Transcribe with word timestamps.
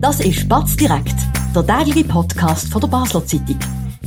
Das 0.00 0.18
ist 0.20 0.48
Batz 0.48 0.76
direkt, 0.76 1.14
der 1.54 1.66
tägliche 1.66 2.08
Podcast 2.08 2.72
von 2.72 2.80
der 2.80 2.88
Basler 2.88 3.22
Zeitung. 3.26 3.58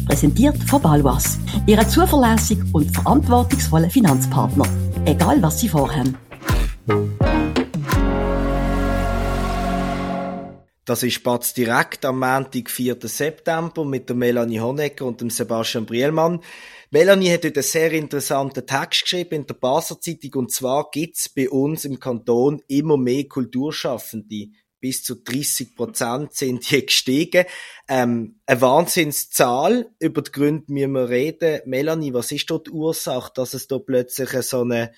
Präsentiert 0.07 0.57
von 0.63 0.81
Balwas, 0.81 1.37
Ihrem 1.67 1.87
zuverlässigen 1.87 2.67
und 2.73 2.89
verantwortungsvollen 2.89 3.91
Finanzpartner. 3.91 4.65
Egal 5.05 5.39
was 5.43 5.59
Sie 5.59 5.69
vorhaben. 5.69 6.17
Das 10.83 11.03
ist 11.03 11.23
Batz 11.23 11.53
direkt 11.53 12.05
am 12.05 12.19
Montag, 12.19 12.71
4. 12.71 12.97
September 13.03 13.85
mit 13.85 14.09
der 14.09 14.15
Melanie 14.15 14.61
Honecker 14.61 15.05
und 15.05 15.21
dem 15.21 15.29
Sebastian 15.29 15.85
Brielmann. 15.85 16.39
Melanie 16.89 17.29
hat 17.29 17.45
heute 17.45 17.59
einen 17.59 17.63
sehr 17.63 17.91
interessanten 17.91 18.65
Text 18.65 19.03
geschrieben 19.03 19.35
in 19.35 19.45
der 19.45 19.53
Basler 19.53 20.01
Zeitung 20.01 20.41
und 20.41 20.51
zwar 20.51 20.89
gibt's 20.91 21.29
bei 21.29 21.47
uns 21.51 21.85
im 21.85 21.99
Kanton 21.99 22.63
immer 22.67 22.97
mehr 22.97 23.25
Kulturschaffende 23.25 24.47
bis 24.83 25.01
zu 25.01 25.15
30 25.15 25.77
Prozent 25.77 26.33
sind 26.33 26.65
hier 26.65 26.85
gestiegen. 26.85 27.45
Ähm, 27.87 28.41
eine 28.45 28.59
Wahnsinnszahl. 28.59 29.89
Über 29.97 30.21
die 30.21 30.31
Gründe 30.33 30.73
müssen 30.73 30.91
wir 30.91 31.07
reden. 31.07 31.61
Melanie, 31.63 32.13
was 32.13 32.33
ist 32.33 32.49
dort 32.49 32.67
die 32.67 32.71
Ursache, 32.71 33.31
dass 33.33 33.53
es 33.53 33.69
da 33.69 33.79
plötzlich 33.79 34.29
so 34.41 34.63
eine, 34.63 34.91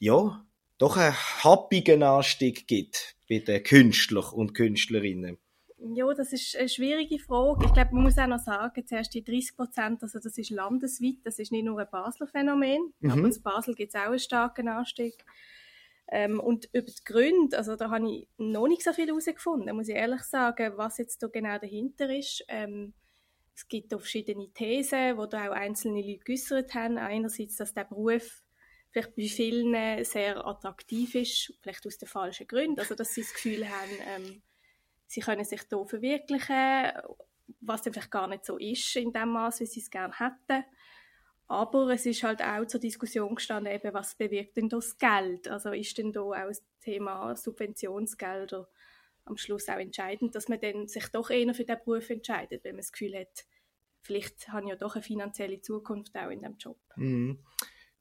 ja, 0.00 0.44
doch 0.76 0.96
einen 0.96 1.14
happigen 1.14 2.02
Anstieg 2.02 2.66
gibt 2.66 3.14
bei 3.28 3.38
den 3.38 3.62
Künstlern 3.62 4.24
und 4.32 4.54
Künstlerinnen? 4.54 5.38
Ja, 5.94 6.12
das 6.14 6.32
ist 6.32 6.56
eine 6.56 6.68
schwierige 6.68 7.20
Frage. 7.20 7.66
Ich 7.66 7.72
glaube, 7.72 7.94
man 7.94 8.02
muss 8.02 8.18
auch 8.18 8.26
noch 8.26 8.40
sagen, 8.40 8.84
zuerst 8.84 9.14
die 9.14 9.22
30 9.22 9.54
Prozent, 9.54 10.02
also 10.02 10.18
das 10.18 10.36
ist 10.36 10.50
landesweit, 10.50 11.18
das 11.22 11.38
ist 11.38 11.52
nicht 11.52 11.64
nur 11.64 11.78
ein 11.78 11.86
Basler 11.92 12.26
Phänomen, 12.26 12.92
mhm. 12.98 13.10
aber 13.12 13.26
in 13.26 13.42
Basel 13.42 13.76
gibt 13.76 13.94
es 13.94 14.00
auch 14.00 14.06
einen 14.06 14.18
starken 14.18 14.66
Anstieg. 14.66 15.14
Ähm, 16.14 16.40
und 16.40 16.68
über 16.74 16.82
die 16.82 17.04
Gründe, 17.06 17.56
also 17.56 17.74
da 17.74 17.88
habe 17.88 18.06
ich 18.06 18.28
noch 18.36 18.68
nicht 18.68 18.84
so 18.84 18.92
viel 18.92 19.06
herausgefunden, 19.06 19.74
muss 19.74 19.88
ich 19.88 19.94
ehrlich 19.94 20.22
sagen, 20.24 20.74
was 20.76 20.98
jetzt 20.98 21.22
da 21.22 21.28
genau 21.28 21.56
dahinter 21.56 22.14
ist. 22.14 22.44
Ähm, 22.48 22.92
es 23.54 23.66
gibt 23.66 23.94
auch 23.94 24.00
verschiedene 24.00 24.52
Thesen, 24.52 25.16
wo 25.16 25.24
da 25.24 25.48
auch 25.48 25.54
einzelne 25.54 26.02
Leute 26.02 26.22
geäußert 26.22 26.74
haben. 26.74 26.98
Einerseits, 26.98 27.56
dass 27.56 27.72
der 27.72 27.84
Beruf 27.84 28.42
vielleicht 28.90 29.16
bei 29.16 29.26
vielen 29.26 30.04
sehr 30.04 30.46
attraktiv 30.46 31.14
ist, 31.14 31.54
vielleicht 31.62 31.86
aus 31.86 31.96
den 31.96 32.08
falschen 32.08 32.46
Gründen, 32.46 32.78
also 32.78 32.94
dass 32.94 33.14
sie 33.14 33.22
das 33.22 33.32
Gefühl 33.32 33.66
haben, 33.66 33.92
ähm, 34.06 34.42
sie 35.06 35.20
können 35.20 35.46
sich 35.46 35.62
hier 35.62 35.86
verwirklichen, 35.86 36.92
was 37.62 37.82
dann 37.82 37.94
vielleicht 37.94 38.10
gar 38.10 38.26
nicht 38.28 38.44
so 38.44 38.58
ist 38.58 38.96
in 38.96 39.14
dem 39.14 39.30
Maß, 39.30 39.60
wie 39.60 39.66
sie 39.66 39.80
es 39.80 39.90
gerne 39.90 40.12
hätten. 40.18 40.64
Aber 41.52 41.90
es 41.90 42.06
ist 42.06 42.22
halt 42.22 42.40
auch 42.40 42.66
zur 42.66 42.80
Diskussion 42.80 43.34
gestanden, 43.34 43.74
eben, 43.74 43.92
was 43.92 44.14
bewirkt 44.14 44.56
denn 44.56 44.70
das 44.70 44.96
Geld? 44.96 45.48
Also 45.48 45.72
ist 45.72 45.98
denn 45.98 46.10
da 46.10 46.22
auch 46.22 46.32
das 46.32 46.62
Thema 46.80 47.36
Subventionsgelder 47.36 48.66
am 49.26 49.36
Schluss 49.36 49.68
auch 49.68 49.76
entscheidend, 49.76 50.34
dass 50.34 50.48
man 50.48 50.60
dann 50.60 50.88
sich 50.88 51.06
doch 51.08 51.28
eher 51.28 51.52
für 51.52 51.66
den 51.66 51.76
Beruf 51.84 52.08
entscheidet, 52.08 52.64
wenn 52.64 52.76
man 52.76 52.80
das 52.80 52.90
Gefühl 52.90 53.18
hat, 53.18 53.44
vielleicht 54.00 54.48
habe 54.48 54.62
ich 54.62 54.70
ja 54.70 54.76
doch 54.76 54.94
eine 54.94 55.02
finanzielle 55.02 55.60
Zukunft 55.60 56.16
auch 56.16 56.30
in 56.30 56.40
dem 56.40 56.56
Job. 56.56 56.78
Mhm. 56.96 57.38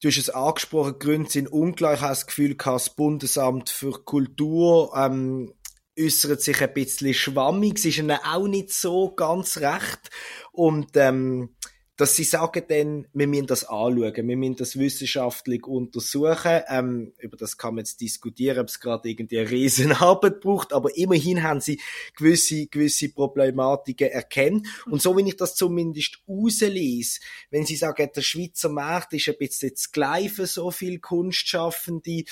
Du 0.02 0.08
hast 0.08 0.18
es 0.18 0.30
angesprochen, 0.30 0.98
Gründe 0.98 1.30
sind 1.30 1.52
ungleich. 1.52 1.96
Ich 1.96 2.02
habe 2.04 2.12
das 2.12 2.28
Gefühl, 2.28 2.56
das 2.56 2.96
Bundesamt 2.96 3.70
für 3.70 4.02
Kultur 4.06 4.94
ähm, 4.96 5.54
äußert 6.00 6.42
sich 6.42 6.62
ein 6.62 6.74
bisschen 6.74 7.14
schwammig. 7.14 7.80
Es 7.80 7.84
ist 7.84 7.98
ihnen 7.98 8.12
auch 8.12 8.48
nicht 8.48 8.72
so 8.72 9.14
ganz 9.14 9.58
recht. 9.58 10.10
Und 10.54 10.96
ähm, 10.96 11.54
dass 11.98 12.16
sie 12.16 12.24
sagen 12.24 12.64
dann, 12.68 13.08
wir 13.14 13.28
müssen 13.28 13.48
das 13.48 13.64
anschauen, 13.64 14.28
wir 14.28 14.38
müssen 14.38 14.56
das 14.56 14.78
wissenschaftlich 14.78 15.68
untersuchen. 15.68 16.62
Ähm, 16.68 17.14
über 17.20 17.38
das 17.38 17.58
kann 17.58 17.76
man 17.76 17.84
jetzt 17.84 18.02
diskutieren, 18.02 18.60
ob 18.60 18.68
es 18.68 18.80
gerade 18.80 19.10
irgendwie 19.10 19.40
eine 19.40 19.52
Riesenarbeit 19.52 20.40
braucht, 20.40 20.74
aber 20.74 20.96
immerhin 20.96 21.44
haben 21.44 21.62
sie 21.62 21.80
gewisse, 22.16 22.68
gewisse 22.68 23.10
Problematiken 23.10 24.10
erkennen. 24.10 24.66
Und 24.90 25.02
so, 25.02 25.16
wenn 25.16 25.28
ich 25.28 25.38
das 25.38 25.56
zumindest 25.56 26.22
rauslese, 26.28 27.20
wenn 27.50 27.66
sie 27.66 27.76
sagen, 27.76 28.10
der 28.16 28.22
Schweizer 28.22 28.70
Markt 28.70 29.14
ist 29.14 29.28
ein 29.28 29.38
bisschen 29.38 29.76
zu 29.76 29.92
gleichen, 29.92 30.46
so 30.46 30.72
viel 30.72 31.00
Kunstschaffende, 31.00 32.24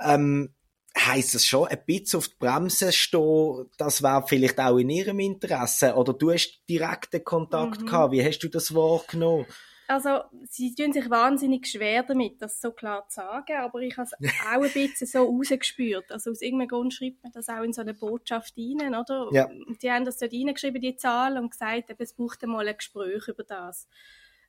ähm, 0.00 0.54
heisst 0.98 1.34
es 1.34 1.46
schon, 1.46 1.68
ein 1.68 1.84
bisschen 1.86 2.18
auf 2.18 2.28
die 2.28 2.36
Bremse 2.38 2.92
stehen, 2.92 3.66
das 3.78 4.02
wäre 4.02 4.24
vielleicht 4.26 4.58
auch 4.60 4.78
in 4.78 4.90
ihrem 4.90 5.18
Interesse. 5.20 5.94
Oder 5.94 6.12
du 6.12 6.30
hast 6.30 6.60
direkten 6.68 7.24
Kontakt 7.24 7.82
mhm. 7.82 7.86
gehabt. 7.86 8.12
Wie 8.12 8.24
hast 8.24 8.40
du 8.40 8.48
das 8.48 8.74
wahrgenommen? 8.74 9.46
Also, 9.88 10.20
sie 10.48 10.74
tun 10.74 10.92
sich 10.92 11.10
wahnsinnig 11.10 11.66
schwer 11.66 12.02
damit, 12.02 12.40
das 12.40 12.60
so 12.60 12.70
klar 12.70 13.06
zu 13.08 13.16
sagen, 13.16 13.58
aber 13.58 13.80
ich 13.80 13.96
habe 13.98 14.08
es 14.08 14.30
auch 14.46 14.62
ein 14.62 14.72
bisschen 14.72 15.06
so 15.06 15.24
rausgespürt. 15.24 16.10
Also, 16.10 16.30
aus 16.30 16.40
irgendeinem 16.40 16.68
Grund 16.68 16.94
schreibt 16.94 17.22
man 17.22 17.32
das 17.32 17.48
auch 17.48 17.62
in 17.62 17.72
so 17.72 17.82
eine 17.82 17.92
Botschaft 17.92 18.54
rein, 18.56 18.94
oder? 18.94 19.28
Ja. 19.32 19.50
Die 19.82 19.90
haben 19.90 20.04
das 20.04 20.18
dort 20.18 20.32
reingeschrieben, 20.32 20.80
die 20.80 20.96
Zahl, 20.96 21.36
und 21.36 21.50
gesagt, 21.50 21.90
es 21.98 22.14
braucht 22.14 22.42
einmal 22.42 22.66
ein 22.66 22.76
Gespräch 22.76 23.28
über 23.28 23.44
das. 23.44 23.86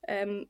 Ähm, 0.07 0.47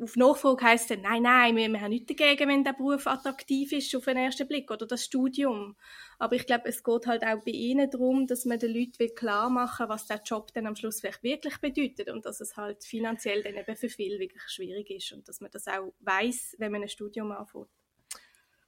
auf 0.00 0.16
Nachfrage 0.16 0.64
heisst 0.64 0.90
es, 0.90 0.98
nein, 0.98 1.22
nein, 1.22 1.56
wir, 1.56 1.68
wir 1.68 1.80
haben 1.80 1.90
nichts 1.90 2.14
dagegen, 2.14 2.48
wenn 2.48 2.64
der 2.64 2.72
Beruf 2.72 3.06
attraktiv 3.06 3.72
ist 3.72 3.94
auf 3.94 4.04
den 4.04 4.16
ersten 4.16 4.48
Blick 4.48 4.70
oder 4.70 4.86
das 4.86 5.04
Studium. 5.04 5.76
Aber 6.18 6.36
ich 6.36 6.46
glaube, 6.46 6.68
es 6.68 6.82
geht 6.82 7.06
halt 7.06 7.22
auch 7.22 7.44
bei 7.44 7.50
ihnen 7.50 7.90
darum, 7.90 8.26
dass 8.26 8.44
man 8.44 8.58
den 8.58 8.74
Leuten 8.74 9.14
klar 9.14 9.50
machen 9.50 9.88
was 9.88 10.06
der 10.06 10.22
Job 10.24 10.52
dann 10.54 10.66
am 10.66 10.76
Schluss 10.76 11.00
vielleicht 11.00 11.22
wirklich 11.22 11.58
bedeutet 11.58 12.08
und 12.08 12.24
dass 12.24 12.40
es 12.40 12.56
halt 12.56 12.84
finanziell 12.84 13.42
dann 13.42 13.56
eben 13.56 13.76
für 13.76 13.88
viele 13.88 14.18
wirklich 14.18 14.42
schwierig 14.46 14.90
ist 14.90 15.12
und 15.12 15.28
dass 15.28 15.40
man 15.40 15.50
das 15.50 15.66
auch 15.66 15.92
weiß, 16.00 16.56
wenn 16.58 16.72
man 16.72 16.82
ein 16.82 16.88
Studium 16.88 17.32
anfängt. 17.32 17.68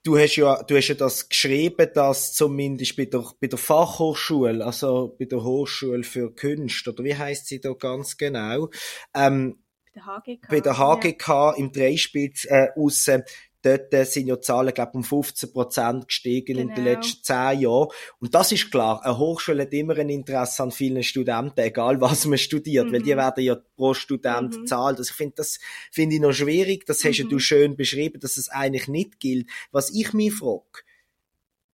Du 0.02 0.16
hast 0.16 0.36
ja, 0.36 0.62
du 0.62 0.76
hast 0.76 0.86
ja 0.86 0.94
das 0.94 1.28
geschrieben, 1.28 1.90
dass 1.92 2.32
zumindest 2.32 2.96
bei 2.96 3.06
der, 3.06 3.24
bei 3.40 3.48
der 3.48 3.58
Fachhochschule, 3.58 4.64
also 4.64 5.16
bei 5.18 5.24
der 5.24 5.42
Hochschule 5.42 6.04
für 6.04 6.32
Kunst, 6.32 6.86
oder 6.86 7.02
wie 7.02 7.16
heißt 7.16 7.48
sie 7.48 7.60
da 7.60 7.72
ganz 7.72 8.16
genau, 8.16 8.70
ähm, 9.14 9.58
der 9.96 10.06
HGK. 10.06 10.48
Bei 10.48 10.60
der 10.60 10.78
HGK 10.78 11.28
ja. 11.28 11.52
im 11.54 11.72
Dreispitz 11.72 12.44
äh, 12.44 12.68
aussen, 12.76 13.24
dort 13.62 13.92
äh, 13.92 14.04
sind 14.04 14.28
ja 14.28 14.36
die 14.36 14.42
Zahlen, 14.42 14.72
glaube 14.72 14.92
um 14.92 15.04
15 15.04 15.52
Prozent 15.52 16.08
gestiegen 16.08 16.56
genau. 16.56 16.60
in 16.60 16.68
den 16.68 16.76
genau. 16.76 16.90
letzten 16.90 17.22
zehn 17.24 17.60
Jahren. 17.60 17.88
Und 18.20 18.34
das 18.34 18.52
ist 18.52 18.70
klar, 18.70 19.04
eine 19.04 19.18
Hochschule 19.18 19.62
hat 19.62 19.72
immer 19.72 19.98
ein 19.98 20.08
Interesse 20.08 20.62
an 20.62 20.70
vielen 20.70 21.02
Studenten, 21.02 21.60
egal 21.60 22.00
was 22.00 22.26
man 22.26 22.38
studiert, 22.38 22.86
mhm. 22.86 22.92
weil 22.92 23.02
die 23.02 23.14
mhm. 23.14 23.18
werden 23.18 23.44
ja 23.44 23.56
pro 23.76 23.94
Student 23.94 24.56
mhm. 24.56 24.66
zahlt. 24.66 24.98
Also 24.98 25.10
ich 25.10 25.16
finde 25.16 25.34
das, 25.36 25.58
finde 25.90 26.16
ich 26.16 26.20
noch 26.20 26.32
schwierig, 26.32 26.86
das 26.86 27.04
hast 27.04 27.24
mhm. 27.24 27.28
du 27.28 27.38
schön 27.38 27.76
beschrieben, 27.76 28.20
dass 28.20 28.36
es 28.36 28.48
eigentlich 28.48 28.88
nicht 28.88 29.18
gilt. 29.18 29.48
Was 29.72 29.90
ich 29.90 30.12
mich 30.12 30.34
frage, 30.34 30.82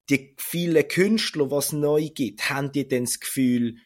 die 0.09 0.35
vielen 0.39 0.89
Künstler, 0.89 1.51
was 1.51 1.73
neu 1.73 2.09
gibt, 2.13 2.51
haben 2.51 2.73
die 2.73 2.87
denn 2.87 3.05
das 3.05 3.21
Gefühl, 3.21 3.77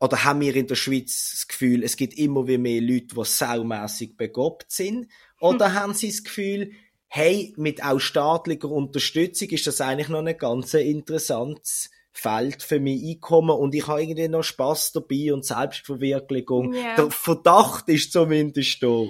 oder 0.00 0.24
haben 0.24 0.40
wir 0.40 0.56
in 0.56 0.66
der 0.66 0.74
Schweiz 0.76 1.32
das 1.32 1.48
Gefühl, 1.48 1.84
es 1.84 1.96
gibt 1.96 2.14
immer 2.14 2.46
wie 2.48 2.58
mehr 2.58 2.80
Leute, 2.80 3.14
die 3.14 3.24
saumässig 3.24 4.16
begabt 4.16 4.72
sind? 4.72 5.08
Oder 5.40 5.68
hm. 5.68 5.74
haben 5.74 5.94
sie 5.94 6.08
das 6.08 6.24
Gefühl, 6.24 6.72
hey, 7.06 7.52
mit 7.56 7.84
auch 7.84 7.98
staatlicher 7.98 8.70
Unterstützung 8.70 9.48
ist 9.50 9.66
das 9.66 9.80
eigentlich 9.80 10.08
noch 10.08 10.24
ein 10.24 10.38
ganz 10.38 10.74
interessantes 10.74 11.90
Feld 12.12 12.62
für 12.62 12.80
mein 12.80 13.00
Einkommen 13.04 13.56
und 13.56 13.74
ich 13.74 13.86
habe 13.86 14.02
irgendwie 14.02 14.28
noch 14.28 14.42
Spaß 14.42 14.92
dabei 14.92 15.32
und 15.32 15.44
Selbstverwirklichung. 15.44 16.74
Yeah. 16.74 16.96
Der 16.96 17.10
Verdacht 17.10 17.88
ist 17.88 18.12
zumindest 18.12 18.82
da. 18.82 19.04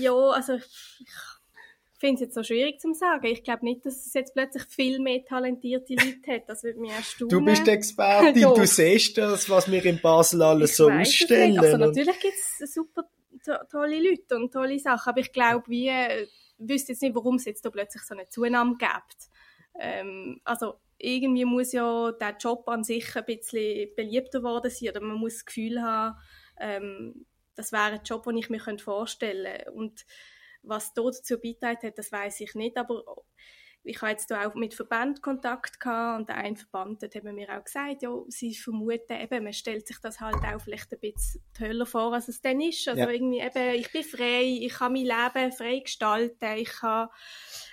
Ja, 0.00 0.14
also 0.30 0.54
ich 0.54 0.64
ich 1.00 1.08
finde 1.98 2.14
es 2.14 2.20
jetzt 2.20 2.34
so 2.34 2.42
schwierig 2.42 2.80
zu 2.80 2.94
sagen. 2.94 3.26
Ich 3.26 3.42
glaube 3.42 3.64
nicht, 3.64 3.84
dass 3.84 4.06
es 4.06 4.14
jetzt 4.14 4.34
plötzlich 4.34 4.64
viel 4.64 5.00
mehr 5.00 5.24
talentierte 5.24 5.94
Leute 5.94 6.32
hat. 6.32 6.48
Das 6.48 6.62
würde 6.62 6.80
mich 6.80 6.92
erstaunen. 6.92 7.30
Du 7.30 7.44
bist 7.44 7.66
Expertin, 7.66 8.42
du 8.54 8.66
siehst 8.66 9.18
das, 9.18 9.50
was 9.50 9.70
wir 9.70 9.84
in 9.84 10.00
Basel 10.00 10.42
alles 10.42 10.70
ich 10.70 10.76
so 10.76 10.90
ausstellen. 10.90 11.58
Also 11.58 11.76
natürlich 11.76 12.18
gibt 12.20 12.34
es 12.34 12.72
super 12.72 13.04
to 13.44 13.52
tolle 13.70 14.00
Leute 14.00 14.36
und 14.36 14.52
tolle 14.52 14.78
Sachen, 14.78 15.10
aber 15.10 15.20
ich 15.20 15.32
glaube, 15.32 15.64
wie 15.68 15.88
äh, 15.88 16.26
wüsste 16.58 16.92
jetzt 16.92 17.02
nicht, 17.02 17.14
warum 17.14 17.36
es 17.36 17.44
jetzt 17.44 17.64
da 17.64 17.70
plötzlich 17.70 18.02
so 18.02 18.14
eine 18.14 18.28
Zunahme 18.28 18.76
gibt. 18.76 19.30
Ähm, 19.78 20.40
also 20.44 20.74
irgendwie 20.98 21.44
muss 21.44 21.72
ja 21.72 22.12
der 22.12 22.36
Job 22.38 22.68
an 22.68 22.82
sich 22.82 23.16
ein 23.16 23.24
bisschen 23.24 23.88
beliebter 23.96 24.42
worden 24.42 24.70
sein 24.70 24.90
oder 24.90 25.00
man 25.00 25.16
muss 25.16 25.34
das 25.34 25.44
Gefühl 25.44 25.80
haben, 25.80 26.16
ähm, 26.60 27.26
das 27.54 27.72
wäre 27.72 27.92
ein 27.92 28.00
Job, 28.04 28.24
den 28.24 28.36
ich 28.36 28.50
mir 28.50 28.60
vorstellen 28.78 29.44
könnte. 29.44 29.72
Und 29.72 30.04
was 30.68 30.94
dort 30.94 31.18
dazu 31.18 31.38
beigetragen 31.38 31.88
hat, 31.88 31.98
das 31.98 32.12
weiß 32.12 32.40
ich 32.40 32.54
nicht, 32.54 32.76
aber 32.76 33.02
ich 33.84 34.02
habe 34.02 34.10
jetzt 34.10 34.32
auch 34.32 34.54
mit 34.54 34.74
Verband 34.74 35.22
Kontakt 35.22 35.80
gehabt 35.80 36.20
und 36.20 36.30
ein 36.30 36.56
Verband 36.56 37.02
hat 37.02 37.24
mir 37.24 37.56
auch 37.56 37.64
gesagt, 37.64 38.02
ja, 38.02 38.10
sie 38.28 38.54
vermuten 38.54 39.18
eben, 39.18 39.44
man 39.44 39.52
stellt 39.52 39.86
sich 39.86 39.98
das 40.00 40.20
halt 40.20 40.36
auch 40.36 40.60
vielleicht 40.60 40.92
ein 40.92 41.00
bisschen 41.00 41.42
toller 41.56 41.86
vor, 41.86 42.12
als 42.12 42.28
es 42.28 42.40
dann 42.40 42.60
ist. 42.60 42.86
Also 42.88 43.02
ja. 43.02 43.10
irgendwie 43.10 43.40
eben, 43.40 43.74
ich 43.74 43.90
bin 43.90 44.02
frei, 44.02 44.58
ich 44.60 44.74
kann 44.74 44.92
mein 44.92 45.04
Leben 45.04 45.52
frei 45.52 45.78
gestalten, 45.78 46.56
ich 46.56 46.68
kann 46.68 47.08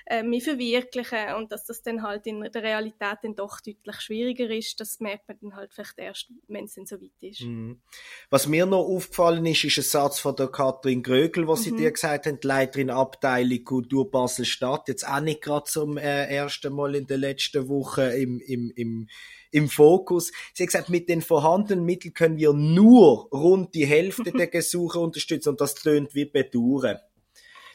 äh, 0.07 0.23
mich 0.23 0.43
verwirklichen 0.43 1.33
und 1.37 1.51
dass 1.51 1.65
das 1.65 1.81
dann 1.81 2.03
halt 2.03 2.27
in 2.27 2.41
der 2.41 2.63
Realität 2.63 3.17
dann 3.23 3.35
doch 3.35 3.59
deutlich 3.59 4.01
schwieriger 4.01 4.49
ist, 4.49 4.79
das 4.79 4.99
merkt 4.99 5.27
man 5.27 5.37
dann 5.41 5.55
halt 5.55 5.73
vielleicht 5.73 5.97
erst, 5.97 6.31
wenn 6.47 6.65
es 6.65 6.75
dann 6.75 6.85
so 6.85 7.01
weit 7.01 7.11
ist. 7.21 7.41
Mhm. 7.41 7.81
Was 8.29 8.47
mir 8.47 8.65
noch 8.65 8.85
aufgefallen 8.85 9.45
ist, 9.45 9.63
ist 9.63 9.77
ein 9.77 9.83
Satz 9.83 10.19
von 10.19 10.35
der 10.35 10.47
Katrin 10.47 11.01
Grögel, 11.01 11.47
was 11.47 11.61
mhm. 11.61 11.63
sie 11.63 11.75
dir 11.75 11.91
gesagt 11.91 12.27
hat, 12.27 12.43
Leiterin 12.43 12.89
Abteilung 12.89 13.63
Kultur 13.63 14.11
Basel-Stadt, 14.11 14.87
jetzt 14.87 15.07
auch 15.07 15.21
nicht 15.21 15.41
gerade 15.41 15.65
zum 15.65 15.97
äh, 15.97 16.25
ersten 16.27 16.73
Mal 16.73 16.95
in 16.95 17.07
den 17.07 17.21
letzten 17.21 17.67
Wochen 17.67 18.01
im, 18.01 18.39
im, 18.41 18.71
im 18.75 19.07
im 19.55 19.69
Fokus. 19.69 20.33
Sie 20.53 20.63
hat 20.63 20.67
gesagt, 20.67 20.89
mit 20.89 21.07
den 21.07 21.21
vorhandenen 21.21 21.85
Mitteln 21.85 22.13
können 22.13 22.37
wir 22.37 22.51
nur 22.51 23.29
rund 23.31 23.73
die 23.73 23.85
Hälfte 23.85 24.33
der 24.33 24.47
Gesuche 24.51 24.99
unterstützen 24.99 25.49
und 25.49 25.61
das 25.61 25.75
tönt 25.75 26.13
wie 26.13 26.25
bedauern. 26.25 26.97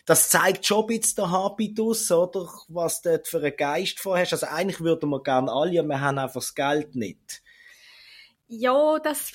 Das 0.06 0.28
zeigt 0.28 0.66
schon 0.66 0.82
ein 0.82 0.86
bisschen 0.86 1.16
der 1.16 1.30
Habitus, 1.30 2.10
oder? 2.10 2.48
Was 2.68 3.02
du 3.02 3.10
dort 3.10 3.28
für 3.28 3.38
einen 3.38 3.56
Geist 3.56 4.00
vorhast. 4.00 4.32
Also 4.32 4.46
eigentlich 4.46 4.80
würden 4.80 5.10
wir 5.10 5.22
gerne 5.22 5.52
alle, 5.52 5.78
aber 5.80 5.88
wir 5.88 6.00
haben 6.00 6.18
einfach 6.18 6.40
das 6.40 6.54
Geld 6.54 6.94
nicht. 6.94 7.42
Ja, 8.48 8.98
das 8.98 9.32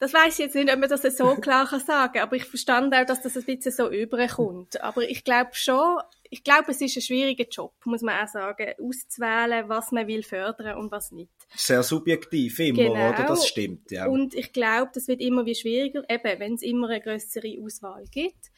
das 0.00 0.14
weiß 0.14 0.34
ich 0.34 0.44
jetzt 0.44 0.54
nicht, 0.54 0.72
ob 0.72 0.78
man 0.78 0.88
das 0.88 1.02
so 1.02 1.34
klar 1.40 1.66
kann 1.66 1.80
sagen 1.80 2.20
aber 2.20 2.36
ich 2.36 2.44
verstand 2.44 2.94
auch, 2.94 3.04
dass 3.04 3.20
das 3.20 3.36
ein 3.36 3.44
bisschen 3.44 3.72
so 3.72 3.90
überkommt. 3.90 4.80
Aber 4.80 5.02
ich 5.08 5.24
glaube 5.24 5.50
schon, 5.54 5.98
ich 6.30 6.44
glaube, 6.44 6.70
es 6.70 6.80
ist 6.80 6.96
ein 6.96 7.02
schwieriger 7.02 7.46
Job, 7.50 7.74
muss 7.84 8.02
man 8.02 8.22
auch 8.22 8.28
sagen, 8.28 8.74
auszuwählen, 8.80 9.68
was 9.68 9.90
man 9.92 10.06
will 10.06 10.22
fördern 10.22 10.76
und 10.78 10.92
was 10.92 11.10
nicht. 11.10 11.32
Sehr 11.54 11.82
subjektiv 11.82 12.58
immer, 12.60 12.76
genau. 12.76 13.08
oder? 13.08 13.24
Das 13.26 13.46
stimmt, 13.46 13.90
ja. 13.90 14.06
Und 14.06 14.34
ich 14.34 14.52
glaube, 14.52 14.90
das 14.94 15.08
wird 15.08 15.20
immer 15.20 15.46
wie 15.46 15.54
schwieriger, 15.54 16.02
eben, 16.08 16.38
wenn 16.38 16.54
es 16.54 16.62
immer 16.62 16.88
eine 16.88 17.00
größere 17.00 17.56
Auswahl 17.62 18.04
gibt. 18.10 18.52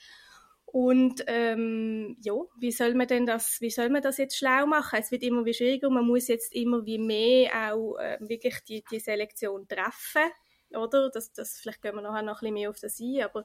Und 0.72 1.24
ähm, 1.26 2.16
ja, 2.20 2.34
wie 2.58 2.70
soll 2.70 2.94
man 2.94 3.08
denn 3.08 3.26
das, 3.26 3.60
wie 3.60 3.70
soll 3.70 3.88
man 3.88 4.02
das 4.02 4.18
jetzt 4.18 4.36
schlau 4.36 4.66
machen? 4.66 4.98
Es 5.00 5.10
wird 5.10 5.22
immer 5.22 5.44
wie 5.44 5.54
schwieriger. 5.54 5.90
Man 5.90 6.06
muss 6.06 6.28
jetzt 6.28 6.54
immer 6.54 6.86
wie 6.86 6.98
mehr 6.98 7.72
auch 7.72 7.96
äh, 7.96 8.18
wirklich 8.20 8.60
die, 8.68 8.84
die 8.90 9.00
Selektion 9.00 9.66
treffen 9.66 10.30
oder? 10.76 11.10
Das, 11.10 11.32
das, 11.32 11.58
vielleicht 11.58 11.82
gehen 11.82 11.94
wir 11.94 12.02
nachher 12.02 12.22
noch 12.22 12.36
ein 12.36 12.40
bisschen 12.40 12.54
mehr 12.54 12.70
auf 12.70 12.80
das 12.80 13.00
ein, 13.00 13.22
aber 13.22 13.44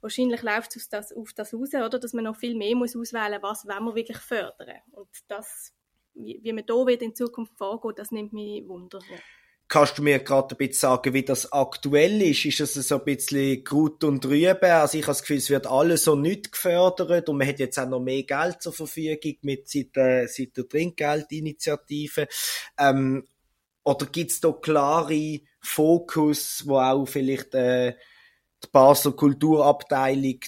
wahrscheinlich 0.00 0.42
läuft 0.42 0.76
es 0.76 0.84
auf 0.84 0.88
das, 0.90 1.12
auf 1.12 1.32
das 1.32 1.54
raus, 1.54 1.74
oder? 1.74 1.98
Dass 1.98 2.12
man 2.12 2.24
noch 2.24 2.36
viel 2.36 2.54
mehr 2.54 2.76
muss 2.76 2.96
auswählen 2.96 3.40
muss, 3.40 3.64
was 3.64 3.66
wollen 3.66 3.84
wir 3.84 3.94
wirklich 3.94 4.18
fördern. 4.18 4.80
Und 4.92 5.08
das, 5.28 5.74
wie, 6.14 6.40
wie 6.42 6.52
man 6.52 6.66
da 6.66 6.74
wird 6.74 7.02
in 7.02 7.14
Zukunft 7.14 7.56
vorgeht, 7.56 7.98
das 7.98 8.10
nimmt 8.10 8.32
mich 8.32 8.66
Wunder. 8.66 9.00
Ja. 9.10 9.16
Kannst 9.66 9.96
du 9.98 10.02
mir 10.02 10.18
gerade 10.18 10.54
ein 10.54 10.58
bisschen 10.58 10.74
sagen, 10.74 11.14
wie 11.14 11.24
das 11.24 11.50
aktuell 11.50 12.20
ist? 12.22 12.44
Ist 12.44 12.60
das 12.60 12.74
so 12.74 12.98
ein 12.98 13.04
bisschen 13.04 13.64
Grut 13.64 14.04
und 14.04 14.24
Rübe? 14.26 14.74
Also 14.74 14.98
ich 14.98 15.04
habe 15.04 15.12
das 15.12 15.22
Gefühl, 15.22 15.38
es 15.38 15.50
wird 15.50 15.66
alles 15.66 16.04
so 16.04 16.14
nicht 16.14 16.52
gefördert 16.52 17.28
und 17.28 17.38
man 17.38 17.48
hat 17.48 17.58
jetzt 17.58 17.78
auch 17.78 17.88
noch 17.88 18.00
mehr 18.00 18.24
Geld 18.24 18.60
zur 18.60 18.74
Verfügung 18.74 19.36
mit 19.42 19.68
seit, 19.68 19.96
äh, 19.96 20.26
seit 20.26 20.56
der 20.56 20.68
Trinkgeldinitiative. 20.68 22.28
Ähm, 22.78 23.26
oder 23.84 24.06
gibt 24.06 24.32
es 24.32 24.40
da 24.40 24.52
klare 24.52 25.40
Fokus, 25.60 26.64
wo 26.66 26.78
auch 26.78 27.06
vielleicht 27.06 27.54
äh, 27.54 27.94
die 28.62 28.68
Basler 28.70 29.12
Kulturabteilung 29.12 30.40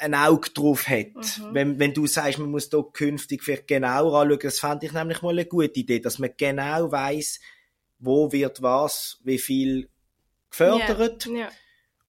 ein 0.00 0.14
Auge 0.14 0.50
drauf 0.50 0.88
hat. 0.88 1.08
Mhm. 1.14 1.48
Wenn, 1.52 1.78
wenn 1.78 1.94
du 1.94 2.06
sagst, 2.06 2.38
man 2.38 2.50
muss 2.50 2.70
da 2.70 2.82
künftig 2.82 3.42
vielleicht 3.42 3.68
genauer 3.68 4.20
anschauen, 4.20 4.38
das 4.42 4.60
fände 4.60 4.86
ich 4.86 4.92
nämlich 4.92 5.22
mal 5.22 5.30
eine 5.30 5.46
gute 5.46 5.80
Idee, 5.80 6.00
dass 6.00 6.18
man 6.18 6.30
genau 6.36 6.90
weiß, 6.90 7.40
wo 8.00 8.32
wird 8.32 8.62
was, 8.62 9.18
wie 9.22 9.38
viel 9.38 9.88
gefördert. 10.50 11.26
Yeah. 11.26 11.36
Yeah. 11.36 11.50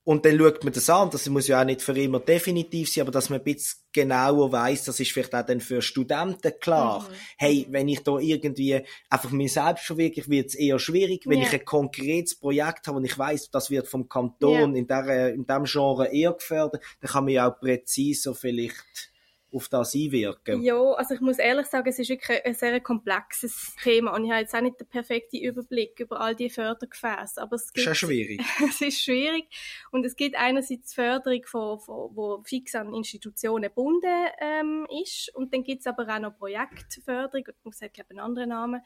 Und 0.04 0.26
dann 0.26 0.40
schaut 0.40 0.64
man 0.64 0.74
das 0.74 0.90
an, 0.90 1.12
das 1.12 1.30
muss 1.30 1.48
ja 1.48 1.62
auch 1.62 1.66
nicht 1.66 1.84
für 1.84 1.98
immer 1.98 2.20
definitiv 2.20 2.92
sein, 2.92 3.04
aber 3.04 3.12
dass 3.12 3.30
man 3.30 3.40
ein 3.40 3.44
bisschen 3.44 3.82
genauer 3.94 4.52
weiß, 4.52 4.86
das 4.86 5.00
ist 5.00 5.12
vielleicht 5.12 5.36
auch 5.36 5.46
dann 5.46 5.62
für 5.62 5.84
Studenten 5.84 6.54
klar. 6.60 7.02
Mhm. 7.02 7.14
Hey, 7.38 7.68
wenn 7.70 7.88
ich 7.88 8.02
da 8.02 8.18
irgendwie 8.18 8.82
einfach 9.12 9.30
mir 9.30 9.48
selbst 9.48 9.86
verwirkliche, 9.86 10.28
wird 10.30 10.48
es 10.48 10.56
eher 10.56 10.80
schwierig. 10.80 11.28
Wenn 11.28 11.38
yeah. 11.38 11.48
ich 11.48 11.54
ein 11.54 11.66
konkretes 11.66 12.36
Projekt 12.36 12.88
habe 12.88 12.98
und 12.98 13.06
ich 13.06 13.16
weiß, 13.16 13.52
das 13.52 13.70
wird 13.70 13.88
vom 13.88 14.10
Kanton 14.10 14.76
in, 14.76 14.88
der, 14.88 15.36
in 15.36 15.46
diesem 15.46 15.66
Genre 15.66 16.08
eher 16.08 16.34
gefördert, 16.34 16.82
dann 17.00 17.12
kann 17.12 17.26
man 17.26 17.34
ja 17.34 17.52
auch 17.52 17.60
präziser 17.60 18.34
vielleicht 18.34 19.11
auf 19.52 19.70
das 19.70 19.96
einwirken? 19.96 20.62
Ja, 20.62 20.80
also 20.94 21.14
ich 21.14 21.22
muss 21.22 21.38
ehrlich 21.38 21.68
sagen, 21.68 21.88
es 21.90 22.00
ist 22.00 22.10
wirklich 22.10 22.46
ein 22.46 22.54
sehr 22.54 22.80
komplexes 22.80 23.76
Thema 23.84 24.16
und 24.16 24.26
ich 24.26 24.32
habe 24.32 24.42
jetzt 24.42 24.56
auch 24.56 24.62
nicht 24.62 24.80
den 24.80 24.88
perfekten 24.88 25.38
Überblick 25.38 26.00
über 26.00 26.22
all 26.22 26.36
die 26.36 26.50
Fördergefäße. 26.50 27.42
Aber 27.42 27.56
es 27.56 27.72
gibt, 27.74 27.88
ist 27.88 27.98
schwierig. 27.98 28.42
es 28.70 28.82
ist 28.82 29.02
schwierig 29.02 29.46
und 29.92 30.06
es 30.06 30.16
gibt 30.16 30.36
einerseits 30.36 30.94
Förderung, 30.94 31.44
von, 31.46 31.80
von, 31.80 32.16
wo 32.16 32.42
fix 32.44 32.76
an 32.76 32.94
Institutionen 32.94 33.64
gebunden 33.64 34.28
ähm, 34.40 34.88
ist 35.04 35.34
und 35.36 35.54
dann 35.54 35.64
gibt 35.64 35.82
es 35.82 35.88
aber 35.88 36.08
auch 36.08 36.20
noch 36.20 36.38
Projektförderung, 36.38 37.46
das 37.64 37.82
hat 37.82 37.94
glaube 37.94 38.08
ich 38.12 38.20
einen 38.20 38.26
anderen 38.26 38.50
Namen, 38.50 38.82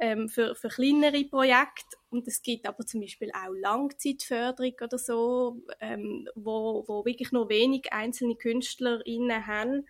ähm, 0.00 0.28
für, 0.28 0.54
für 0.54 0.68
kleinere 0.68 1.24
Projekte. 1.24 1.96
Und 2.08 2.26
es 2.26 2.42
gibt 2.42 2.66
aber 2.66 2.84
zum 2.86 3.02
Beispiel 3.02 3.30
auch 3.32 3.52
Langzeitförderung 3.52 4.74
oder 4.82 4.98
so, 4.98 5.62
ähm, 5.78 6.26
wo, 6.34 6.84
wo 6.88 7.04
wirklich 7.04 7.30
nur 7.32 7.48
wenig 7.48 7.92
einzelne 7.92 8.34
KünstlerInnen 8.34 9.46
haben. 9.46 9.86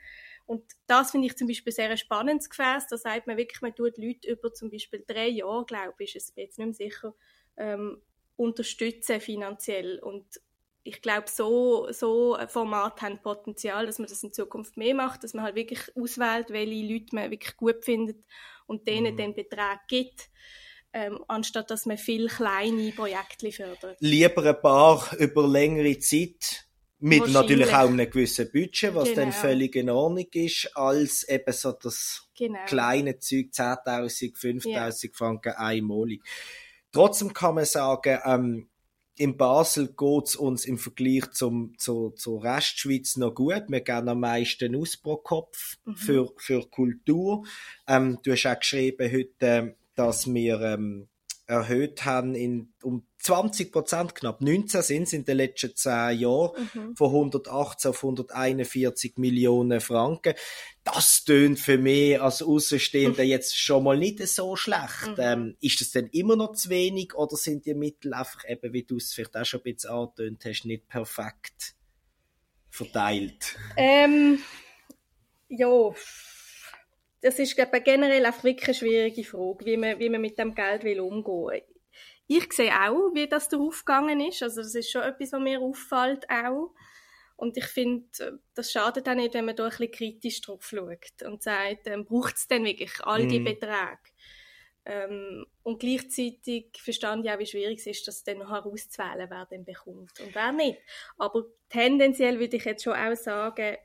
Und 0.47 0.65
das 0.89 1.13
finde 1.13 1.29
ich 1.29 1.37
zum 1.37 1.47
Beispiel 1.47 1.73
sehr 1.73 1.91
ein 1.91 1.97
spannendes 1.97 2.51
Gefäß. 2.51 2.89
Da 2.89 2.99
sagt 2.99 3.29
man 3.29 3.37
wirklich, 3.37 3.63
man 3.63 3.75
tut 3.75 3.97
Leute 3.99 4.29
über 4.29 4.53
zum 4.53 4.71
Beispiel 4.71 5.05
drei 5.07 5.29
Jahre, 5.29 5.65
glaube 5.65 6.03
ich, 6.03 6.17
ist 6.17 6.31
es 6.31 6.37
jetzt 6.37 6.59
nicht 6.59 6.67
mehr 6.67 6.75
sicher, 6.75 7.15
ähm, 7.57 8.03
unterstützen 8.37 9.21
finanziell. 9.21 10.01
Und 10.01 10.27
ich 10.83 11.03
glaube, 11.03 11.27
so, 11.29 11.89
so 11.93 12.35
ein 12.35 12.49
Format 12.49 13.03
haben 13.03 13.21
Potenzial, 13.23 13.87
dass 13.87 13.99
man 13.99 14.09
das 14.09 14.23
in 14.23 14.33
Zukunft 14.33 14.77
mehr 14.77 14.95
macht, 14.95 15.25
dass 15.25 15.35
man 15.35 15.45
halt 15.45 15.55
wirklich 15.55 15.81
auswählt, 15.95 16.51
welche 16.51 16.93
Leute 16.93 17.15
man 17.15 17.31
wirklich 17.31 17.57
gut 17.57 17.85
findet 17.85 18.25
und 18.67 18.89
denen 18.89 19.13
mhm. 19.15 19.17
den 19.17 19.35
Betrag 19.35 19.87
gibt. 19.89 20.31
Ähm, 20.93 21.23
anstatt 21.29 21.71
dass 21.71 21.87
man 21.87 21.99
viel 21.99 22.27
kleine 22.27 22.91
Projekte 22.91 23.53
fördert. 23.53 23.97
Lieber 24.01 24.45
ein 24.45 24.61
paar 24.61 25.09
über 25.19 25.47
längere 25.47 25.97
Zeit 26.01 26.67
mit 26.99 27.29
natürlich 27.29 27.73
auch 27.73 27.89
einem 27.89 28.11
gewissen 28.11 28.51
Budget, 28.51 28.95
was 28.95 29.05
genau. 29.05 29.17
dann 29.21 29.33
völlig 29.33 29.77
in 29.77 29.89
Ordnung 29.89 30.27
ist, 30.33 30.77
als 30.77 31.23
eben 31.29 31.53
so 31.53 31.73
das 31.73 32.29
genau. 32.37 32.59
kleine 32.67 33.19
Zeug, 33.19 33.51
10.000, 33.53 34.37
5.000 34.37 34.69
ja. 34.69 35.11
Franken 35.15 35.53
einmalig. 35.53 36.23
Trotzdem 36.93 37.33
kann 37.33 37.55
man 37.55 37.65
sagen, 37.65 38.19
ähm, 38.25 38.71
in 39.21 39.37
Basel 39.37 39.89
geht's 39.89 40.35
uns 40.35 40.65
im 40.65 40.79
Vergleich 40.79 41.31
zum, 41.33 41.75
zu, 41.77 42.09
zur 42.17 42.43
Restschweiz 42.43 43.19
noch 43.19 43.35
gut. 43.35 43.65
Wir 43.69 43.83
gehen 43.83 44.09
am 44.09 44.21
meisten 44.21 44.75
aus 44.75 44.97
pro 44.97 45.19
Kopf 45.19 45.77
mhm. 45.85 45.95
für, 45.95 46.33
für 46.39 46.71
Kultur. 46.71 47.45
Ähm, 47.87 48.19
du 48.23 48.33
hast 48.33 48.47
auch 48.47 48.59
geschrieben 48.59 49.13
heute, 49.13 49.77
dass 49.95 50.33
wir 50.33 50.59
ähm, 50.63 51.09
erhöht 51.47 52.03
haben 52.07 52.35
in, 52.35 52.73
um 52.83 53.07
20 53.21 53.71
Prozent, 53.71 54.15
knapp 54.15 54.41
19 54.41 54.83
sind 54.83 55.03
es 55.03 55.13
in 55.13 55.25
den 55.25 55.37
letzten 55.37 55.77
zehn 55.77 56.19
Jahren, 56.19 56.69
mhm. 56.75 56.97
von 56.97 57.09
118 57.09 57.91
auf 57.91 58.03
141 58.03 59.17
Millionen 59.17 59.81
Franken. 59.81 60.35
Das 60.85 61.25
tönt 61.25 61.61
für 61.61 61.77
mich 61.77 62.21
als 62.21 62.43
Außenstehender 62.43 63.23
jetzt 63.23 63.59
schon 63.59 63.85
mal 63.85 63.99
nicht 63.99 64.27
so 64.27 64.57
schlecht. 64.57 65.09
Mhm. 65.09 65.17
Ähm, 65.19 65.57
ist 65.61 65.81
das 65.81 65.91
denn 65.91 66.07
immer 66.09 66.37
noch 66.37 66.53
zu 66.53 66.71
wenig 66.71 67.15
oder 67.15 67.37
sind 67.37 67.67
die 67.67 67.75
Mittel 67.75 68.15
einfach 68.15 68.49
eben, 68.49 68.73
wie 68.73 68.85
du 68.85 68.97
es 68.97 69.13
vielleicht 69.13 69.37
auch 69.37 69.45
schon 69.45 69.61
ein 69.61 69.75
bisschen 69.75 69.91
angetönt 69.91 70.45
hast, 70.47 70.65
nicht 70.65 70.89
perfekt 70.89 71.75
verteilt? 72.71 73.57
Ähm, 73.77 74.39
ja, 75.49 75.91
das 77.21 77.39
ist 77.39 77.55
glaube 77.55 77.83
generell 77.83 78.25
einfach 78.25 78.45
wirklich 78.45 78.69
eine 78.69 78.75
schwierige 78.75 79.25
Frage, 79.25 79.67
wie 79.67 79.77
man, 79.77 79.99
wie 79.99 80.09
man 80.09 80.23
mit 80.23 80.39
dem 80.39 80.55
Geld 80.55 80.85
will 80.85 81.01
umgehen 81.01 81.63
ich 82.33 82.53
sehe 82.53 82.73
auch, 82.73 83.13
wie 83.13 83.27
das 83.27 83.53
aufgegangen 83.53 84.21
ist. 84.21 84.41
Also 84.45 84.63
das 84.63 84.77
ist 84.77 84.91
schon 84.91 85.03
etwas, 85.03 85.33
was 85.33 85.41
mir 85.41 85.61
auffällt 85.61 86.31
auch. 86.31 86.73
Und 87.35 87.57
ich 87.57 87.65
finde, 87.65 88.41
das 88.55 88.71
schadet 88.71 89.09
auch 89.09 89.15
nicht, 89.15 89.35
wenn 89.35 89.47
man 89.47 89.57
da 89.57 89.65
ein 89.65 89.71
bisschen 89.71 89.91
kritisch 89.91 90.41
drauf 90.41 90.65
schaut 90.65 91.23
und 91.25 91.43
sagt, 91.43 91.89
ähm, 91.89 92.05
braucht 92.05 92.37
es 92.37 92.47
denn 92.47 92.65
wirklich 92.65 92.93
all 93.03 93.27
die 93.27 93.41
mm. 93.41 93.45
Beträge? 93.45 93.99
Ähm, 94.85 95.45
und 95.65 95.81
gleichzeitig 95.81 96.69
verstand 96.79 97.25
ich 97.25 97.33
auch, 97.33 97.39
wie 97.41 97.47
schwierig 97.47 97.81
es 97.81 97.87
ist, 97.87 98.07
das 98.07 98.23
dann 98.23 98.39
noch 98.39 98.51
herauszuwählen, 98.51 99.29
wer 99.29 99.47
den 99.47 99.65
bekommt 99.65 100.21
und 100.21 100.33
wer 100.33 100.53
nicht. 100.53 100.79
Aber 101.19 101.47
tendenziell 101.69 102.39
würde 102.39 102.59
ich 102.59 102.65
jetzt 102.65 102.85
schon 102.85 102.95
auch 102.95 103.17
sagen, 103.17 103.77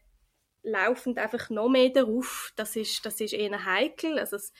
laufend 0.61 1.17
einfach 1.17 1.49
noch 1.49 1.69
mehr 1.69 1.89
darauf, 1.89 2.53
das 2.55 2.75
ist, 2.75 3.03
das 3.05 3.19
ist 3.21 3.33
eher 3.33 3.65
heikel. 3.65 4.19
Also 4.19 4.35
es, 4.35 4.53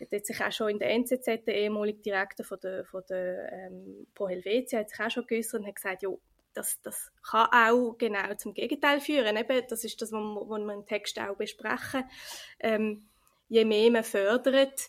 hat 0.00 0.26
sich 0.26 0.42
auch 0.42 0.52
schon 0.52 0.70
in 0.70 0.78
der 0.78 0.90
NZZ, 0.90 1.44
der 1.46 1.54
ehemalige 1.54 2.00
Direktor 2.00 2.44
von 2.44 2.58
der, 2.62 2.84
von 2.84 3.02
der 3.08 3.52
ähm, 3.52 4.06
Pro 4.14 4.28
Helvetia, 4.28 4.80
hat 4.80 4.90
sich 4.90 5.00
auch 5.00 5.10
schon 5.10 5.26
geäußert 5.26 5.60
und 5.60 5.66
hat 5.66 5.76
gesagt, 5.76 6.02
ja, 6.02 6.10
das, 6.54 6.80
das 6.82 7.12
kann 7.28 7.48
auch 7.52 7.96
genau 7.98 8.34
zum 8.34 8.54
Gegenteil 8.54 9.00
führen. 9.00 9.36
Eben, 9.36 9.62
das 9.68 9.84
ist 9.84 10.00
das, 10.00 10.12
was 10.12 10.18
wir, 10.18 10.74
im 10.74 10.86
Text 10.86 11.18
auch 11.20 11.36
besprechen. 11.36 12.04
Ähm, 12.60 13.08
je 13.48 13.64
mehr 13.64 13.90
man 13.90 14.04
fördert, 14.04 14.88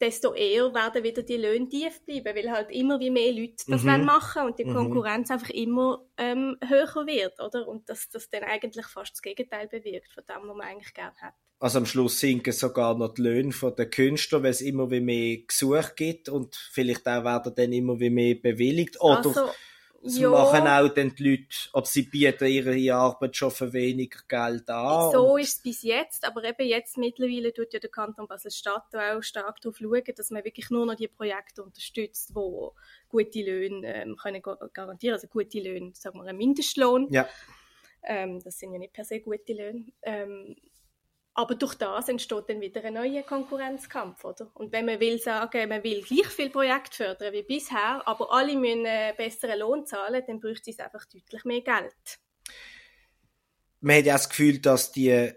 desto 0.00 0.34
eher 0.34 0.74
werden 0.74 1.02
wieder 1.02 1.22
die 1.22 1.38
Löhne 1.38 1.68
tief 1.68 2.04
bleiben, 2.04 2.36
weil 2.36 2.50
halt 2.50 2.70
immer 2.70 3.00
wie 3.00 3.10
mehr 3.10 3.32
Leute 3.32 3.64
das 3.66 3.82
mhm. 3.82 4.04
machen 4.04 4.44
und 4.44 4.58
die 4.58 4.66
mhm. 4.66 4.74
Konkurrenz 4.74 5.30
mhm. 5.30 5.34
einfach 5.34 5.50
immer 5.50 6.04
ähm, 6.18 6.58
höher 6.66 7.06
wird, 7.06 7.40
oder? 7.40 7.66
Und 7.66 7.88
dass 7.88 8.08
das 8.10 8.28
dann 8.28 8.44
eigentlich 8.44 8.86
fast 8.86 9.12
das 9.12 9.22
Gegenteil 9.22 9.68
bewirkt 9.68 10.12
von 10.12 10.24
dem, 10.28 10.48
was 10.48 10.56
man 10.56 10.66
eigentlich 10.66 10.92
gerne 10.92 11.16
hat. 11.16 11.34
Also 11.58 11.78
am 11.78 11.86
Schluss 11.86 12.20
sinken 12.20 12.52
sogar 12.52 12.96
noch 12.96 13.14
die 13.14 13.22
Löhne 13.22 13.52
der 13.76 13.88
Künstler, 13.88 14.42
weil 14.42 14.50
es 14.50 14.60
immer 14.60 14.90
wie 14.90 15.00
mehr 15.00 15.38
Gesuch 15.46 15.94
gibt 15.96 16.28
und 16.28 16.54
vielleicht 16.54 17.06
auch 17.08 17.24
werden 17.24 17.54
dann 17.54 17.72
immer 17.72 17.98
wie 17.98 18.10
mehr 18.10 18.34
bewilligt. 18.34 19.00
Oder, 19.00 19.24
also, 19.24 19.48
Sie 20.08 20.26
machen 20.26 20.66
auch 20.66 20.88
dann 20.88 21.14
die 21.14 21.30
Leute, 21.30 21.46
oder 21.72 21.86
sie 21.86 22.02
bieten 22.02 22.46
ihre 22.46 22.94
Arbeit 22.94 23.36
schon 23.36 23.50
für 23.50 23.72
weniger 23.72 24.20
Geld 24.28 24.68
an. 24.70 25.10
So 25.10 25.36
ist 25.36 25.56
es 25.56 25.62
bis 25.62 25.82
jetzt, 25.82 26.24
aber 26.24 26.44
eben 26.44 26.66
jetzt 26.66 26.96
mittlerweile 26.96 27.52
tut 27.52 27.72
ja 27.72 27.80
der 27.80 27.90
Kanton 27.90 28.28
Basel-Stadt 28.28 28.94
auch 28.94 29.22
stark 29.22 29.60
darauf 29.60 29.78
schauen, 29.78 30.02
dass 30.16 30.30
man 30.30 30.44
wirklich 30.44 30.70
nur 30.70 30.86
noch 30.86 30.94
die 30.94 31.08
Projekte 31.08 31.62
unterstützt, 31.62 32.30
die 32.30 32.68
gute 33.08 33.42
Löhne 33.42 33.94
ähm, 33.94 34.16
können 34.16 34.42
garantieren, 34.72 35.14
also 35.14 35.26
gute 35.26 35.60
Löhne, 35.60 35.90
sagen 35.94 36.18
wir 36.18 36.24
einen 36.24 36.38
Mindestlohn. 36.38 37.08
Ja. 37.10 37.28
Ähm, 38.04 38.40
das 38.42 38.58
sind 38.58 38.72
ja 38.72 38.78
nicht 38.78 38.92
per 38.92 39.04
se 39.04 39.20
gute 39.20 39.52
Löhne. 39.52 39.86
Ähm, 40.02 40.56
aber 41.36 41.54
durch 41.54 41.74
das 41.74 42.08
entsteht 42.08 42.44
dann 42.48 42.62
wieder 42.62 42.82
ein 42.82 42.94
neuer 42.94 43.22
Konkurrenzkampf, 43.22 44.24
oder? 44.24 44.50
Und 44.54 44.72
wenn 44.72 44.86
man 44.86 45.00
will 45.00 45.18
sagen, 45.18 45.68
man 45.68 45.84
will 45.84 46.00
gleich 46.00 46.26
viel 46.28 46.48
Projekt 46.48 46.94
fördern 46.94 47.34
wie 47.34 47.42
bisher, 47.42 48.02
aber 48.06 48.32
alle 48.32 48.56
müssen 48.56 48.86
einen 48.86 49.14
besseren 49.16 49.58
Lohn 49.58 49.84
zahlen, 49.84 50.22
dann 50.26 50.40
bräuchte 50.40 50.70
es 50.70 50.78
einfach 50.78 51.04
deutlich 51.04 51.44
mehr 51.44 51.60
Geld. 51.60 52.18
Man 53.80 53.98
hat 53.98 54.06
ja 54.06 54.14
das 54.14 54.30
Gefühl, 54.30 54.60
dass 54.60 54.92
die 54.92 55.30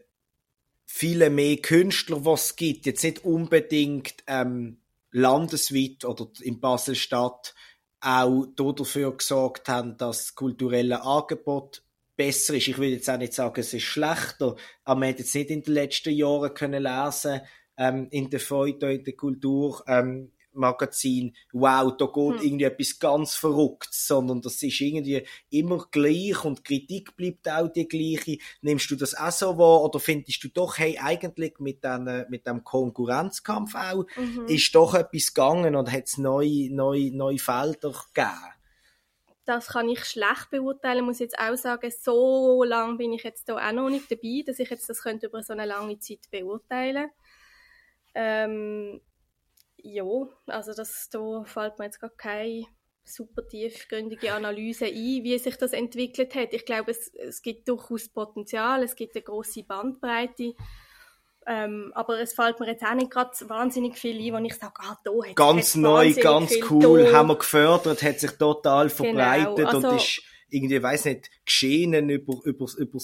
viele 0.86 1.30
mehr 1.30 1.58
Künstler, 1.58 2.24
was 2.24 2.46
es 2.46 2.56
gibt, 2.56 2.86
jetzt 2.86 3.04
nicht 3.04 3.26
unbedingt 3.26 4.24
ähm, 4.28 4.82
landesweit 5.12 6.06
oder 6.06 6.30
in 6.40 6.62
Basel-Stadt 6.62 7.54
auch 8.00 8.46
dafür 8.56 9.18
gesorgt 9.18 9.68
haben, 9.68 9.98
dass 9.98 10.28
das 10.28 10.36
kulturelle 10.36 11.04
Angebot 11.04 11.84
besser 12.20 12.54
ist. 12.54 12.68
Ich 12.68 12.78
will 12.78 12.92
jetzt 12.92 13.10
auch 13.10 13.18
nicht 13.18 13.32
sagen, 13.32 13.62
es 13.62 13.74
ist 13.74 13.84
schlechter, 13.84 14.58
aber 14.84 15.00
man 15.00 15.10
hat 15.10 15.20
jetzt 15.20 15.34
nicht 15.34 15.50
in 15.50 15.62
den 15.62 15.74
letzten 15.74 16.14
Jahren 16.14 16.54
können 16.54 16.84
lesen 16.84 17.40
ähm, 17.78 18.10
in 18.12 18.30
der 18.30 18.42
Feuilleton, 18.42 18.90
in 18.90 19.04
der 19.06 19.16
Kultur, 19.16 19.82
ähm, 19.88 20.34
Magazin, 20.52 21.34
wow, 21.54 21.96
da 21.96 22.08
geht 22.08 22.40
hm. 22.40 22.46
irgendwie 22.46 22.66
etwas 22.66 23.00
ganz 23.00 23.36
Verrücktes, 23.36 24.06
sondern 24.06 24.42
das 24.42 24.62
ist 24.62 24.82
irgendwie 24.82 25.26
immer 25.50 25.88
gleich 25.92 26.44
und 26.44 26.66
Kritik 26.66 27.16
bleibt 27.16 27.48
auch 27.48 27.70
die 27.70 27.88
gleiche. 27.88 28.40
Nimmst 28.62 28.92
du 28.92 28.98
das 28.98 29.16
auch 29.16 29.32
so 29.32 29.58
wahr 29.58 29.84
oder 29.84 30.02
findest 30.02 30.44
du 30.44 30.50
doch, 30.50 30.78
hey, 30.78 31.00
eigentlich 31.02 31.60
mit, 31.60 31.86
den, 31.86 32.26
mit 32.30 32.46
dem 32.46 32.66
Konkurrenzkampf 32.66 33.76
auch, 33.76 34.06
mhm. 34.18 34.48
ist 34.48 34.76
doch 34.76 34.94
etwas 34.94 35.34
gegangen 35.34 35.76
und 35.76 35.90
hat 35.90 36.08
es 36.08 36.18
neue, 36.18 36.70
neue, 36.74 37.16
neue 37.16 37.40
Felder 37.40 37.94
gegeben? 38.14 38.59
Das 39.50 39.70
kann 39.70 39.90
ich 39.90 40.06
schlecht 40.06 40.52
beurteilen, 40.52 41.04
muss 41.04 41.18
jetzt 41.18 41.40
auch 41.40 41.56
sagen, 41.56 41.92
so 41.92 42.64
lange 42.64 42.98
bin 42.98 43.14
ich 43.14 43.24
jetzt 43.24 43.50
da 43.50 43.56
auch 43.56 43.72
noch 43.72 43.90
nicht 43.90 44.12
dabei, 44.12 44.44
dass 44.46 44.60
ich 44.60 44.70
jetzt 44.70 44.88
das 44.88 45.02
könnte 45.02 45.26
über 45.26 45.42
so 45.42 45.54
eine 45.54 45.66
lange 45.66 45.98
Zeit 45.98 46.30
beurteilen. 46.30 47.10
Ähm, 48.14 49.02
ja, 49.78 50.06
also 50.46 50.74
das, 50.74 51.10
da 51.10 51.44
fällt 51.46 51.80
mir 51.80 51.86
jetzt 51.86 52.00
gar 52.00 52.12
keine 52.12 52.66
super 53.04 53.48
tiefgründige 53.48 54.34
Analyse 54.34 54.86
ein, 54.86 54.94
wie 55.24 55.40
sich 55.40 55.56
das 55.56 55.74
entwickelt 55.74 56.36
hat. 56.36 56.54
Ich 56.54 56.66
glaube, 56.66 56.92
es, 56.92 57.08
es 57.16 57.42
gibt 57.42 57.68
durchaus 57.68 58.08
Potenzial, 58.08 58.84
es 58.84 58.96
gibt 58.96 59.16
eine 59.16 59.24
große 59.24 59.64
Bandbreite 59.64 60.54
ähm, 61.50 61.92
aber 61.96 62.20
es 62.22 62.34
fällt 62.34 62.60
mir 62.60 62.68
jetzt 62.68 62.84
auch 62.84 62.94
nicht 62.94 63.10
gerade 63.10 63.32
wahnsinnig 63.50 63.98
viel 63.98 64.16
ein, 64.22 64.34
wo 64.34 64.46
ich 64.46 64.54
sage, 64.54 64.74
ah, 64.78 65.00
da 65.04 65.12
hat 65.12 65.36
Ganz 65.36 65.74
neu, 65.74 66.14
ganz 66.14 66.54
cool, 66.70 67.06
da. 67.06 67.18
haben 67.18 67.30
wir 67.30 67.38
gefördert, 67.38 68.04
hat 68.04 68.20
sich 68.20 68.32
total 68.32 68.88
genau, 68.88 68.96
verbreitet 68.96 69.56
genau, 69.56 69.70
also, 69.70 69.90
und 69.90 69.96
ist 69.96 70.22
irgendwie, 70.50 70.82
weiß 70.82 71.06
nicht, 71.06 71.32
geschehen 71.44 72.10
über, 72.10 72.34
über, 72.44 72.66
über, 72.66 72.66
über 72.78 73.00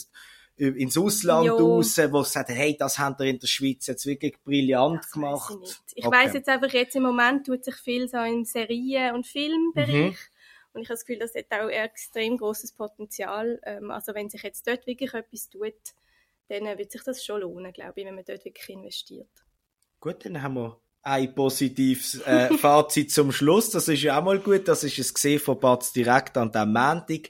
ins 0.58 0.96
Ausland 0.98 1.48
jo. 1.48 1.58
raus, 1.58 1.98
wo 2.12 2.24
sie 2.24 2.30
sagen, 2.30 2.54
hey, 2.54 2.78
das 2.78 3.00
haben 3.00 3.16
wir 3.18 3.26
in 3.26 3.40
der 3.40 3.48
Schweiz 3.48 3.88
jetzt 3.88 4.06
wirklich 4.06 4.36
brillant 4.44 5.04
das 5.04 5.12
gemacht. 5.12 5.54
Weiss 5.60 5.84
ich 5.88 5.98
ich 5.98 6.06
okay. 6.06 6.16
weiss 6.16 6.34
jetzt 6.34 6.48
einfach, 6.48 6.72
jetzt 6.72 6.96
im 6.96 7.04
Moment 7.04 7.48
tut 7.48 7.66
sich 7.66 7.76
viel 7.76 8.08
so 8.08 8.20
im 8.20 8.46
Serien- 8.46 9.16
und 9.16 9.26
Filmbereich. 9.26 9.90
Mhm. 9.92 10.16
Und 10.74 10.82
ich 10.82 10.88
habe 10.88 10.96
das 10.96 11.06
Gefühl, 11.06 11.20
das 11.20 11.34
hat 11.36 11.52
auch 11.52 11.70
extrem 11.70 12.38
großes 12.38 12.74
Potenzial. 12.74 13.60
Ähm, 13.64 13.92
also 13.92 14.14
wenn 14.14 14.30
sich 14.30 14.44
jetzt 14.44 14.68
dort 14.68 14.86
wirklich 14.88 15.14
etwas 15.14 15.50
tut, 15.50 15.74
dann 16.48 16.78
wird 16.78 16.92
sich 16.92 17.04
das 17.04 17.24
schon 17.24 17.42
lohnen, 17.42 17.74
glaube 17.74 17.94
ich, 17.96 18.06
wenn 18.06 18.16
man 18.16 18.24
dort 18.26 18.46
wirklich 18.46 18.70
investiert. 18.70 19.30
Gut, 20.00 20.26
dann 20.26 20.42
haben 20.42 20.56
wir 20.56 20.80
ein 21.02 21.34
positives 21.34 22.22
äh, 22.22 22.50
Fazit 22.58 23.12
zum 23.12 23.32
Schluss. 23.32 23.70
Das 23.70 23.88
ist 23.88 24.02
ja 24.02 24.20
auch 24.20 24.24
mal 24.24 24.40
gut. 24.40 24.68
Das 24.68 24.84
ist 24.84 25.00
es 25.00 25.14
gesehen 25.14 25.40
von 25.40 25.60
Batz 25.60 25.94
direkt 25.94 26.38
an 26.38 26.52
dem 26.52 26.74
Montag. 26.74 27.30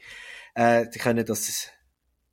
Äh, 0.55 0.87
die 0.93 0.99
können 0.99 1.25
das 1.25 1.69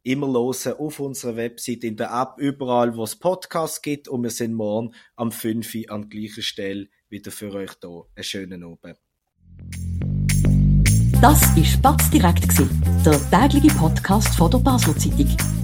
immer 0.05 0.27
hören 0.29 0.75
auf 0.79 1.01
unserer 1.01 1.37
Website, 1.37 1.85
in 1.85 1.97
der 1.97 2.11
App, 2.11 2.39
überall, 2.39 2.97
wo 2.97 3.05
es 3.05 3.17
Podcasts 3.17 3.83
gibt. 3.83 4.09
Und 4.09 4.23
wir 4.23 4.31
sind 4.31 4.55
morgen 4.55 4.95
am 5.17 5.31
5 5.31 5.75
Uhr 5.75 5.91
an 5.91 6.09
gleicher 6.09 6.43
Stelle 6.43 6.89
wieder 7.09 7.31
für 7.31 7.53
euch 7.53 7.75
da. 7.75 8.03
Einen 8.17 8.25
schönen 8.25 8.65
Abend. 8.65 8.99
Das 11.21 11.57
war 11.57 11.65
Spatz 11.65 12.11
direkt, 12.11 12.49
der 13.07 13.31
tägliche 13.31 13.77
Podcast 13.77 14.35
von 14.35 14.51
der 14.51 14.59
Basler 14.59 14.97
Zeitung. 14.97 15.62